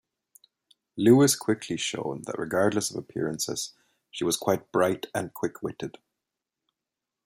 Lewis 0.97 1.35
quickly 1.35 1.77
showed 1.77 2.25
that 2.25 2.39
regardless 2.39 2.89
of 2.89 2.97
appearances, 2.97 3.73
she 4.09 4.23
was 4.23 4.35
quite 4.35 4.71
bright 4.71 5.05
and 5.13 5.31
quick-witted. 5.35 5.99